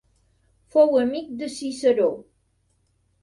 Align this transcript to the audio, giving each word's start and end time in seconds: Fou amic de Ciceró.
Fou 0.75 0.95
amic 1.01 1.27
de 1.43 1.49
Ciceró. 1.57 2.09